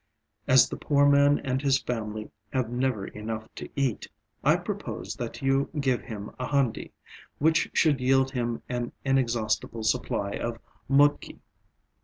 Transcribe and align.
As 0.47 0.67
the 0.67 0.77
poor 0.77 1.07
man 1.07 1.37
and 1.43 1.61
his 1.61 1.77
family 1.77 2.31
have 2.53 2.71
never 2.71 3.05
enough 3.05 3.47
to 3.53 3.69
eat, 3.75 4.07
I 4.43 4.55
propose 4.55 5.13
that 5.17 5.43
you 5.43 5.69
give 5.79 6.01
him 6.01 6.31
a 6.39 6.47
handi 6.47 6.91
which 7.37 7.69
should 7.73 8.01
yield 8.01 8.31
him 8.31 8.63
an 8.67 8.93
inexhaustible 9.05 9.83
supply 9.83 10.31
of 10.31 10.57
mudki." 10.89 11.41